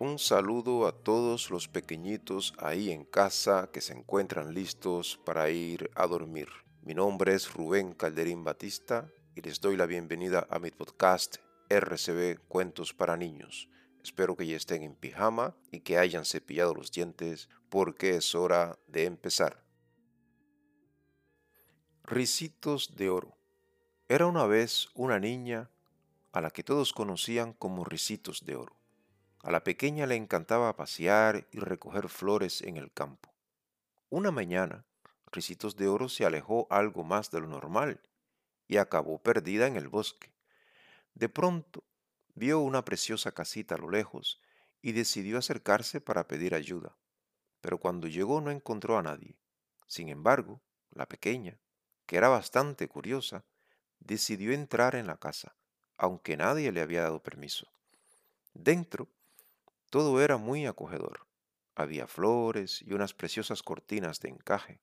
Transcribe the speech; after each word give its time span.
Un 0.00 0.18
saludo 0.18 0.88
a 0.88 0.92
todos 0.92 1.50
los 1.50 1.68
pequeñitos 1.68 2.52
ahí 2.58 2.90
en 2.90 3.04
casa 3.04 3.70
que 3.72 3.80
se 3.80 3.92
encuentran 3.92 4.52
listos 4.52 5.20
para 5.24 5.48
ir 5.50 5.88
a 5.94 6.08
dormir. 6.08 6.48
Mi 6.82 6.94
nombre 6.94 7.32
es 7.32 7.54
Rubén 7.54 7.92
Calderín 7.92 8.42
Batista 8.42 9.08
y 9.36 9.42
les 9.42 9.60
doy 9.60 9.76
la 9.76 9.86
bienvenida 9.86 10.48
a 10.50 10.58
mi 10.58 10.72
podcast 10.72 11.36
RCB 11.70 12.40
Cuentos 12.48 12.92
para 12.92 13.16
Niños. 13.16 13.68
Espero 14.02 14.36
que 14.36 14.48
ya 14.48 14.56
estén 14.56 14.82
en 14.82 14.96
pijama 14.96 15.56
y 15.70 15.80
que 15.80 15.96
hayan 15.96 16.24
cepillado 16.24 16.74
los 16.74 16.90
dientes 16.90 17.48
porque 17.68 18.16
es 18.16 18.34
hora 18.34 18.76
de 18.88 19.04
empezar. 19.04 19.64
Ricitos 22.02 22.96
de 22.96 23.10
Oro. 23.10 23.38
Era 24.08 24.26
una 24.26 24.44
vez 24.46 24.88
una 24.94 25.20
niña 25.20 25.70
a 26.32 26.40
la 26.40 26.50
que 26.50 26.64
todos 26.64 26.92
conocían 26.92 27.52
como 27.52 27.84
Ricitos 27.84 28.44
de 28.44 28.56
Oro. 28.56 28.83
A 29.44 29.50
la 29.50 29.62
pequeña 29.62 30.06
le 30.06 30.16
encantaba 30.16 30.74
pasear 30.74 31.46
y 31.52 31.58
recoger 31.58 32.08
flores 32.08 32.62
en 32.62 32.78
el 32.78 32.90
campo. 32.90 33.30
Una 34.08 34.30
mañana, 34.30 34.86
Ricitos 35.30 35.76
de 35.76 35.86
Oro 35.86 36.08
se 36.08 36.24
alejó 36.24 36.66
algo 36.70 37.04
más 37.04 37.30
de 37.30 37.40
lo 37.40 37.46
normal 37.48 38.00
y 38.68 38.78
acabó 38.78 39.22
perdida 39.22 39.66
en 39.66 39.76
el 39.76 39.88
bosque. 39.88 40.32
De 41.12 41.28
pronto, 41.28 41.84
vio 42.34 42.60
una 42.60 42.86
preciosa 42.86 43.32
casita 43.32 43.74
a 43.74 43.78
lo 43.78 43.90
lejos 43.90 44.40
y 44.80 44.92
decidió 44.92 45.36
acercarse 45.36 46.00
para 46.00 46.26
pedir 46.26 46.54
ayuda. 46.54 46.96
Pero 47.60 47.78
cuando 47.78 48.08
llegó 48.08 48.40
no 48.40 48.50
encontró 48.50 48.96
a 48.96 49.02
nadie. 49.02 49.36
Sin 49.86 50.08
embargo, 50.08 50.62
la 50.90 51.06
pequeña, 51.06 51.58
que 52.06 52.16
era 52.16 52.28
bastante 52.28 52.88
curiosa, 52.88 53.44
decidió 53.98 54.54
entrar 54.54 54.94
en 54.94 55.06
la 55.06 55.18
casa, 55.18 55.54
aunque 55.98 56.38
nadie 56.38 56.72
le 56.72 56.80
había 56.80 57.02
dado 57.02 57.22
permiso. 57.22 57.68
Dentro 58.54 59.10
todo 59.94 60.20
era 60.20 60.38
muy 60.38 60.66
acogedor. 60.66 61.24
Había 61.76 62.08
flores 62.08 62.82
y 62.82 62.94
unas 62.94 63.14
preciosas 63.14 63.62
cortinas 63.62 64.18
de 64.18 64.28
encaje. 64.28 64.80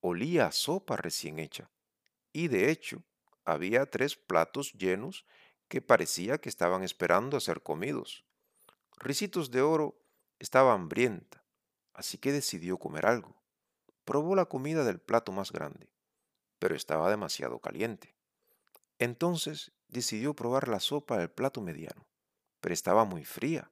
Olía 0.00 0.48
a 0.48 0.50
sopa 0.50 0.96
recién 0.96 1.38
hecha. 1.38 1.70
Y 2.32 2.48
de 2.48 2.72
hecho, 2.72 3.04
había 3.44 3.86
tres 3.86 4.16
platos 4.16 4.72
llenos 4.72 5.24
que 5.68 5.80
parecía 5.80 6.38
que 6.38 6.48
estaban 6.48 6.82
esperando 6.82 7.36
a 7.36 7.40
ser 7.40 7.62
comidos. 7.62 8.24
Ricitos 8.96 9.52
de 9.52 9.62
Oro 9.62 10.02
estaba 10.40 10.72
hambrienta, 10.72 11.44
así 11.92 12.18
que 12.18 12.32
decidió 12.32 12.76
comer 12.76 13.06
algo. 13.06 13.40
Probó 14.04 14.34
la 14.34 14.46
comida 14.46 14.82
del 14.82 14.98
plato 14.98 15.30
más 15.30 15.52
grande, 15.52 15.92
pero 16.58 16.74
estaba 16.74 17.08
demasiado 17.08 17.60
caliente. 17.60 18.16
Entonces 18.98 19.70
decidió 19.86 20.34
probar 20.34 20.66
la 20.66 20.80
sopa 20.80 21.18
del 21.18 21.30
plato 21.30 21.60
mediano, 21.60 22.08
pero 22.60 22.74
estaba 22.74 23.04
muy 23.04 23.24
fría. 23.24 23.70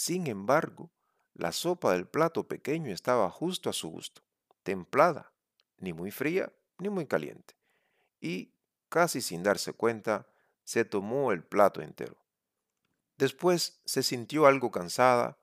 Sin 0.00 0.28
embargo, 0.28 0.92
la 1.34 1.50
sopa 1.50 1.92
del 1.92 2.06
plato 2.06 2.46
pequeño 2.46 2.92
estaba 2.92 3.28
justo 3.30 3.68
a 3.68 3.72
su 3.72 3.90
gusto, 3.90 4.22
templada, 4.62 5.32
ni 5.78 5.92
muy 5.92 6.12
fría 6.12 6.52
ni 6.78 6.88
muy 6.88 7.04
caliente, 7.08 7.56
y, 8.20 8.54
casi 8.90 9.20
sin 9.20 9.42
darse 9.42 9.72
cuenta, 9.72 10.28
se 10.62 10.84
tomó 10.84 11.32
el 11.32 11.42
plato 11.42 11.82
entero. 11.82 12.16
Después 13.16 13.80
se 13.86 14.04
sintió 14.04 14.46
algo 14.46 14.70
cansada 14.70 15.36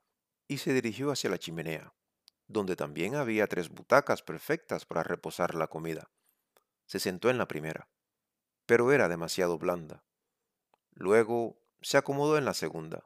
y 0.47 0.59
se 0.59 0.71
dirigió 0.71 1.11
hacia 1.11 1.29
la 1.29 1.37
chimenea, 1.37 1.93
donde 2.47 2.77
también 2.77 3.15
había 3.15 3.47
tres 3.47 3.67
butacas 3.67 4.21
perfectas 4.21 4.85
para 4.85 5.03
reposar 5.03 5.53
la 5.53 5.67
comida. 5.67 6.09
Se 6.85 7.01
sentó 7.01 7.29
en 7.29 7.37
la 7.37 7.49
primera, 7.49 7.89
pero 8.65 8.93
era 8.93 9.09
demasiado 9.09 9.57
blanda. 9.57 10.05
Luego 10.93 11.61
se 11.81 11.97
acomodó 11.97 12.37
en 12.37 12.45
la 12.45 12.53
segunda, 12.53 13.05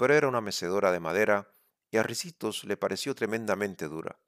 pero 0.00 0.14
era 0.14 0.28
una 0.28 0.40
mecedora 0.40 0.92
de 0.92 0.98
madera 0.98 1.52
y 1.90 1.98
a 1.98 2.02
Ricitos 2.02 2.64
le 2.64 2.78
pareció 2.78 3.14
tremendamente 3.14 3.86
dura. 3.86 4.18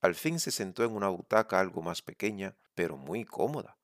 Al 0.00 0.14
fin 0.14 0.40
se 0.40 0.50
sentó 0.50 0.82
en 0.82 0.92
una 0.92 1.08
butaca 1.08 1.60
algo 1.60 1.82
más 1.82 2.00
pequeña, 2.00 2.56
pero 2.74 2.96
muy 2.96 3.26
cómoda, 3.26 3.76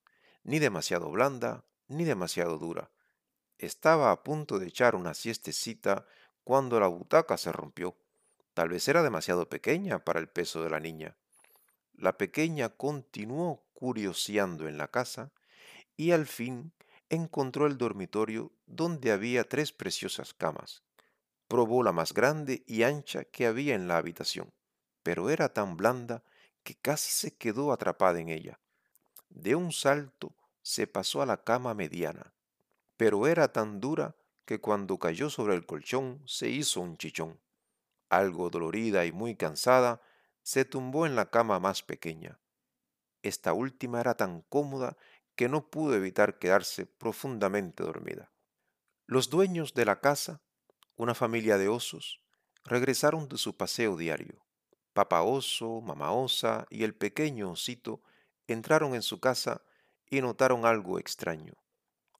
ni 0.44 0.60
demasiado 0.60 1.10
blanda, 1.10 1.66
ni 1.88 2.04
demasiado 2.04 2.56
dura. 2.56 2.90
Estaba 3.58 4.12
a 4.12 4.22
punto 4.22 4.58
de 4.58 4.68
echar 4.68 4.94
una 4.94 5.12
siestecita 5.12 6.06
cuando 6.42 6.80
la 6.80 6.86
butaca 6.86 7.36
se 7.36 7.52
rompió. 7.52 7.94
Tal 8.54 8.70
vez 8.70 8.88
era 8.88 9.02
demasiado 9.02 9.46
pequeña 9.46 9.98
para 9.98 10.20
el 10.20 10.30
peso 10.30 10.62
de 10.62 10.70
la 10.70 10.80
niña. 10.80 11.18
La 11.92 12.16
pequeña 12.16 12.70
continuó 12.70 13.62
curioseando 13.74 14.68
en 14.68 14.78
la 14.78 14.88
casa 14.88 15.32
y 15.98 16.12
al 16.12 16.24
fin 16.24 16.72
encontró 17.10 17.66
el 17.66 17.76
dormitorio 17.76 18.52
donde 18.64 19.12
había 19.12 19.46
tres 19.46 19.70
preciosas 19.70 20.32
camas 20.32 20.82
probó 21.48 21.82
la 21.82 21.92
más 21.92 22.12
grande 22.12 22.64
y 22.66 22.82
ancha 22.82 23.24
que 23.24 23.46
había 23.46 23.74
en 23.74 23.88
la 23.88 23.96
habitación, 23.96 24.52
pero 25.02 25.30
era 25.30 25.50
tan 25.50 25.76
blanda 25.76 26.24
que 26.62 26.74
casi 26.74 27.12
se 27.12 27.36
quedó 27.36 27.72
atrapada 27.72 28.20
en 28.20 28.30
ella. 28.30 28.60
De 29.28 29.54
un 29.54 29.72
salto 29.72 30.34
se 30.62 30.86
pasó 30.86 31.22
a 31.22 31.26
la 31.26 31.44
cama 31.44 31.74
mediana, 31.74 32.34
pero 32.96 33.26
era 33.26 33.52
tan 33.52 33.80
dura 33.80 34.16
que 34.44 34.60
cuando 34.60 34.98
cayó 34.98 35.30
sobre 35.30 35.54
el 35.54 35.66
colchón 35.66 36.22
se 36.26 36.48
hizo 36.48 36.80
un 36.80 36.96
chichón. 36.96 37.40
Algo 38.08 38.50
dolorida 38.50 39.04
y 39.06 39.12
muy 39.12 39.36
cansada, 39.36 40.00
se 40.42 40.64
tumbó 40.64 41.06
en 41.06 41.16
la 41.16 41.30
cama 41.30 41.58
más 41.58 41.82
pequeña. 41.82 42.38
Esta 43.22 43.54
última 43.54 44.00
era 44.00 44.14
tan 44.14 44.42
cómoda 44.42 44.96
que 45.34 45.48
no 45.48 45.70
pudo 45.70 45.94
evitar 45.94 46.38
quedarse 46.38 46.86
profundamente 46.86 47.82
dormida. 47.82 48.30
Los 49.06 49.30
dueños 49.30 49.74
de 49.74 49.84
la 49.84 50.00
casa 50.00 50.42
una 50.96 51.14
familia 51.14 51.58
de 51.58 51.68
osos 51.68 52.20
regresaron 52.64 53.28
de 53.28 53.36
su 53.36 53.56
paseo 53.56 53.96
diario. 53.96 54.44
Papá 54.92 55.22
oso, 55.22 55.80
mamá 55.80 56.12
osa 56.12 56.66
y 56.70 56.84
el 56.84 56.94
pequeño 56.94 57.50
osito 57.50 58.02
entraron 58.46 58.94
en 58.94 59.02
su 59.02 59.20
casa 59.20 59.62
y 60.06 60.20
notaron 60.20 60.64
algo 60.64 60.98
extraño. 60.98 61.54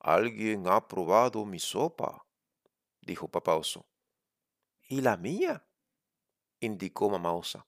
Alguien 0.01 0.67
ha 0.67 0.87
probado 0.89 1.45
mi 1.45 1.59
sopa, 1.59 2.27
dijo 3.01 3.29
papá 3.29 3.55
oso. 3.55 3.87
¿Y 4.89 5.01
la 5.01 5.17
mía? 5.17 5.67
indicó 6.61 7.09
mamá 7.09 7.33
osa. 7.33 7.67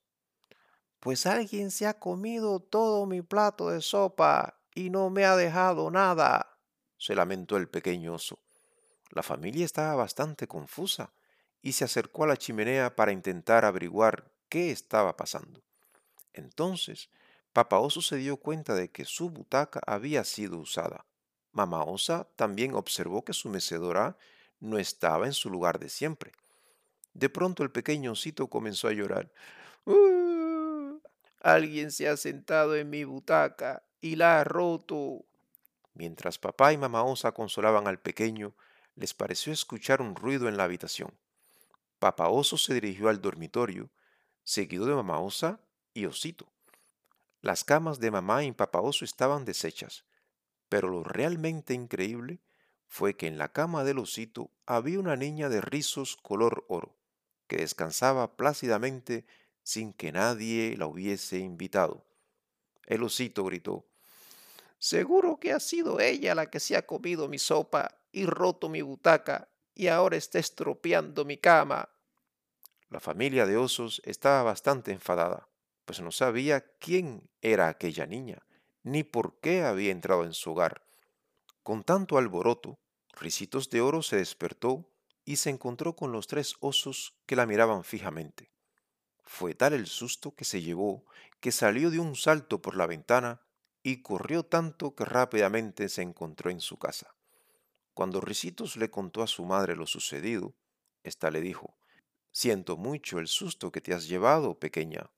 Pues 1.00 1.26
alguien 1.26 1.70
se 1.70 1.86
ha 1.86 1.98
comido 1.98 2.60
todo 2.60 3.06
mi 3.06 3.22
plato 3.22 3.70
de 3.70 3.80
sopa 3.80 4.60
y 4.74 4.90
no 4.90 5.08
me 5.08 5.24
ha 5.24 5.36
dejado 5.36 5.90
nada, 5.90 6.58
se 6.98 7.14
lamentó 7.14 7.56
el 7.56 7.68
pequeño 7.68 8.14
oso. 8.14 8.45
La 9.10 9.22
familia 9.22 9.64
estaba 9.64 9.94
bastante 9.94 10.46
confusa 10.46 11.12
y 11.62 11.72
se 11.72 11.84
acercó 11.84 12.24
a 12.24 12.26
la 12.26 12.36
chimenea 12.36 12.94
para 12.94 13.12
intentar 13.12 13.64
averiguar 13.64 14.30
qué 14.48 14.70
estaba 14.70 15.16
pasando. 15.16 15.62
Entonces, 16.32 17.08
Papa 17.52 17.78
Oso 17.78 18.02
se 18.02 18.16
dio 18.16 18.36
cuenta 18.36 18.74
de 18.74 18.90
que 18.90 19.04
su 19.04 19.30
butaca 19.30 19.80
había 19.86 20.24
sido 20.24 20.58
usada. 20.58 21.06
Mamá 21.52 21.84
Osa 21.84 22.28
también 22.36 22.74
observó 22.74 23.24
que 23.24 23.32
su 23.32 23.48
mecedora 23.48 24.16
no 24.60 24.78
estaba 24.78 25.26
en 25.26 25.32
su 25.32 25.50
lugar 25.50 25.78
de 25.78 25.88
siempre. 25.88 26.32
De 27.14 27.30
pronto 27.30 27.62
el 27.62 27.70
pequeño 27.70 28.12
osito 28.12 28.48
comenzó 28.48 28.88
a 28.88 28.92
llorar. 28.92 29.30
¡Uh! 29.86 31.00
alguien 31.46 31.92
se 31.92 32.08
ha 32.08 32.16
sentado 32.16 32.74
en 32.74 32.90
mi 32.90 33.04
butaca 33.04 33.82
y 34.00 34.16
la 34.16 34.40
ha 34.40 34.44
roto. 34.44 35.24
Mientras 35.94 36.38
papá 36.38 36.72
y 36.72 36.76
mamá 36.76 37.04
Osa 37.04 37.32
consolaban 37.32 37.86
al 37.86 37.98
pequeño, 37.98 38.52
les 38.96 39.14
pareció 39.14 39.52
escuchar 39.52 40.02
un 40.02 40.16
ruido 40.16 40.48
en 40.48 40.56
la 40.56 40.64
habitación. 40.64 41.16
Papa 41.98 42.28
Oso 42.28 42.56
se 42.56 42.74
dirigió 42.74 43.08
al 43.08 43.20
dormitorio, 43.20 43.90
seguido 44.42 44.86
de 44.86 44.94
Mamá 44.94 45.20
Osa 45.20 45.60
y 45.94 46.06
Osito. 46.06 46.50
Las 47.42 47.62
camas 47.62 48.00
de 48.00 48.10
mamá 48.10 48.44
y 48.44 48.52
Papa 48.52 48.80
Oso 48.80 49.04
estaban 49.04 49.44
deshechas, 49.44 50.04
pero 50.68 50.88
lo 50.88 51.04
realmente 51.04 51.74
increíble 51.74 52.40
fue 52.88 53.16
que 53.16 53.26
en 53.26 53.38
la 53.38 53.52
cama 53.52 53.84
del 53.84 53.98
osito 53.98 54.50
había 54.64 54.98
una 54.98 55.16
niña 55.16 55.48
de 55.48 55.60
rizos 55.60 56.16
color 56.16 56.64
oro, 56.68 56.96
que 57.46 57.58
descansaba 57.58 58.36
plácidamente 58.36 59.26
sin 59.62 59.92
que 59.92 60.12
nadie 60.12 60.76
la 60.76 60.86
hubiese 60.86 61.38
invitado. 61.38 62.04
El 62.86 63.02
osito 63.02 63.44
gritó, 63.44 63.86
Seguro 64.78 65.38
que 65.38 65.52
ha 65.52 65.60
sido 65.60 66.00
ella 66.00 66.34
la 66.34 66.50
que 66.50 66.60
se 66.60 66.76
ha 66.76 66.86
comido 66.86 67.28
mi 67.28 67.38
sopa 67.38 67.98
y 68.16 68.24
roto 68.24 68.70
mi 68.70 68.80
butaca 68.80 69.50
y 69.74 69.88
ahora 69.88 70.16
está 70.16 70.38
estropeando 70.38 71.26
mi 71.26 71.36
cama. 71.36 71.90
La 72.88 72.98
familia 72.98 73.44
de 73.44 73.58
osos 73.58 74.00
estaba 74.06 74.42
bastante 74.42 74.90
enfadada, 74.90 75.50
pues 75.84 76.00
no 76.00 76.10
sabía 76.10 76.64
quién 76.78 77.28
era 77.42 77.68
aquella 77.68 78.06
niña, 78.06 78.46
ni 78.82 79.04
por 79.04 79.38
qué 79.40 79.64
había 79.64 79.92
entrado 79.92 80.24
en 80.24 80.32
su 80.32 80.52
hogar. 80.52 80.86
Con 81.62 81.84
tanto 81.84 82.16
alboroto, 82.16 82.78
Ricitos 83.12 83.68
de 83.68 83.82
Oro 83.82 84.00
se 84.00 84.16
despertó 84.16 84.88
y 85.26 85.36
se 85.36 85.50
encontró 85.50 85.94
con 85.94 86.10
los 86.10 86.26
tres 86.26 86.54
osos 86.60 87.18
que 87.26 87.36
la 87.36 87.44
miraban 87.44 87.84
fijamente. 87.84 88.50
Fue 89.24 89.54
tal 89.54 89.74
el 89.74 89.88
susto 89.88 90.34
que 90.34 90.46
se 90.46 90.62
llevó 90.62 91.04
que 91.40 91.52
salió 91.52 91.90
de 91.90 91.98
un 91.98 92.16
salto 92.16 92.62
por 92.62 92.78
la 92.78 92.86
ventana 92.86 93.42
y 93.82 94.00
corrió 94.00 94.42
tanto 94.42 94.94
que 94.94 95.04
rápidamente 95.04 95.90
se 95.90 96.00
encontró 96.00 96.50
en 96.50 96.60
su 96.60 96.78
casa. 96.78 97.15
Cuando 97.96 98.20
Ricitos 98.20 98.76
le 98.76 98.90
contó 98.90 99.22
a 99.22 99.26
su 99.26 99.46
madre 99.46 99.74
lo 99.74 99.86
sucedido, 99.86 100.54
Esta 101.02 101.30
le 101.30 101.40
dijo, 101.40 101.78
Siento 102.30 102.76
mucho 102.76 103.18
el 103.18 103.26
susto 103.26 103.72
que 103.72 103.80
te 103.80 103.94
has 103.94 104.06
llevado, 104.06 104.58
pequeña. 104.58 105.10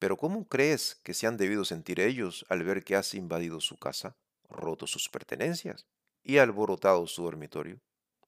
Pero 0.00 0.16
¿cómo 0.16 0.48
crees 0.48 0.96
que 1.04 1.14
se 1.14 1.28
han 1.28 1.36
debido 1.36 1.64
sentir 1.64 2.00
ellos 2.00 2.44
al 2.48 2.64
ver 2.64 2.82
que 2.82 2.96
has 2.96 3.14
invadido 3.14 3.60
su 3.60 3.76
casa, 3.76 4.16
roto 4.48 4.88
sus 4.88 5.08
pertenencias 5.08 5.86
y 6.24 6.38
alborotado 6.38 7.06
su 7.06 7.22
dormitorio, 7.22 7.80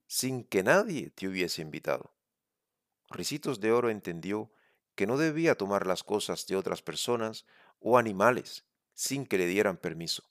sin 0.06 0.44
que 0.44 0.62
nadie 0.62 1.10
te 1.10 1.26
hubiese 1.26 1.60
invitado? 1.60 2.14
Ricitos 3.10 3.58
de 3.58 3.72
Oro 3.72 3.90
entendió 3.90 4.52
que 4.94 5.08
no 5.08 5.18
debía 5.18 5.56
tomar 5.56 5.88
las 5.88 6.04
cosas 6.04 6.46
de 6.46 6.54
otras 6.54 6.82
personas 6.82 7.46
o 7.80 7.98
animales 7.98 8.64
sin 8.94 9.26
que 9.26 9.38
le 9.38 9.48
dieran 9.48 9.76
permiso, 9.76 10.22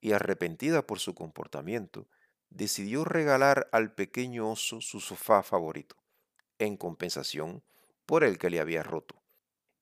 y 0.00 0.12
arrepentida 0.12 0.86
por 0.86 1.00
su 1.00 1.16
comportamiento, 1.16 2.06
decidió 2.54 3.04
regalar 3.04 3.68
al 3.72 3.94
pequeño 3.94 4.50
oso 4.50 4.80
su 4.80 5.00
sofá 5.00 5.42
favorito, 5.42 5.96
en 6.58 6.76
compensación 6.76 7.62
por 8.06 8.24
el 8.24 8.38
que 8.38 8.50
le 8.50 8.60
había 8.60 8.82
roto. 8.82 9.22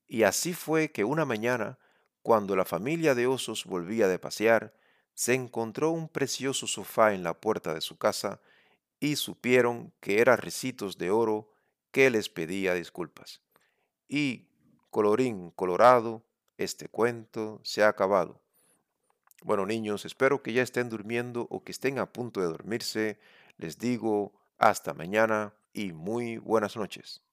Y 0.07 0.23
así 0.23 0.53
fue 0.53 0.91
que 0.91 1.03
una 1.03 1.25
mañana, 1.25 1.79
cuando 2.21 2.55
la 2.55 2.65
familia 2.65 3.15
de 3.15 3.27
osos 3.27 3.65
volvía 3.65 4.07
de 4.07 4.19
pasear, 4.19 4.73
se 5.13 5.33
encontró 5.33 5.91
un 5.91 6.07
precioso 6.07 6.67
sofá 6.67 7.13
en 7.13 7.23
la 7.23 7.39
puerta 7.39 7.73
de 7.73 7.81
su 7.81 7.97
casa 7.97 8.41
y 8.99 9.15
supieron 9.15 9.93
que 9.99 10.19
era 10.19 10.35
Ricitos 10.35 10.97
de 10.97 11.11
Oro 11.11 11.51
que 11.91 12.09
les 12.09 12.29
pedía 12.29 12.73
disculpas. 12.73 13.41
Y, 14.07 14.47
colorín 14.89 15.51
colorado, 15.51 16.23
este 16.57 16.87
cuento 16.87 17.59
se 17.63 17.83
ha 17.83 17.87
acabado. 17.87 18.41
Bueno 19.43 19.65
niños, 19.65 20.05
espero 20.05 20.43
que 20.43 20.53
ya 20.53 20.61
estén 20.61 20.89
durmiendo 20.89 21.47
o 21.49 21.63
que 21.63 21.71
estén 21.71 21.97
a 21.97 22.13
punto 22.13 22.41
de 22.41 22.45
dormirse. 22.47 23.19
Les 23.57 23.79
digo 23.79 24.33
hasta 24.59 24.93
mañana 24.93 25.55
y 25.73 25.93
muy 25.93 26.37
buenas 26.37 26.77
noches. 26.77 27.23